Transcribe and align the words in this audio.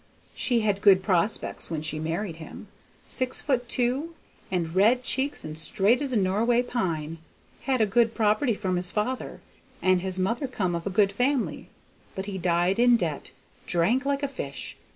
She 0.33 0.61
had 0.61 0.81
good 0.81 1.03
prospects 1.03 1.69
when 1.69 1.83
she 1.83 1.99
married 1.99 2.37
him. 2.37 2.69
Six 3.05 3.39
foot 3.39 3.69
two 3.69 4.15
and 4.49 4.73
red 4.73 5.03
cheeks 5.03 5.45
and 5.45 5.55
straight 5.55 6.01
as 6.01 6.11
a 6.11 6.17
Noroway 6.17 6.63
pine; 6.63 7.19
had 7.69 7.81
a 7.81 7.85
good 7.85 8.15
property 8.15 8.55
from 8.55 8.77
his 8.77 8.91
father, 8.91 9.41
and 9.79 10.01
his 10.01 10.17
mother 10.17 10.47
come 10.47 10.73
of 10.73 10.87
a 10.87 10.89
good 10.89 11.11
family, 11.11 11.69
but 12.15 12.25
he 12.25 12.39
died 12.39 12.79
in 12.79 12.97
debt; 12.97 13.29
drank 13.67 14.03
like 14.03 14.23
a 14.23 14.27
fish. 14.27 14.75